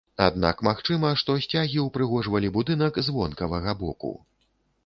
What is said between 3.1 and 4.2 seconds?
вонкавага боку.